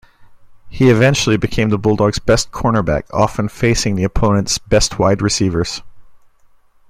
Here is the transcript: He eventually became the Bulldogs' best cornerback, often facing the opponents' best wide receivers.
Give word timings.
He 0.67 0.89
eventually 0.89 1.37
became 1.37 1.69
the 1.69 1.77
Bulldogs' 1.77 2.17
best 2.17 2.51
cornerback, 2.51 3.03
often 3.13 3.49
facing 3.49 3.93
the 3.95 4.03
opponents' 4.03 4.57
best 4.57 4.97
wide 4.97 5.21
receivers. 5.21 5.83